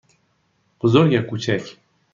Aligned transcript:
بزرگ 0.79 1.11
یا 1.11 1.21
کوچک؟ 1.21 1.61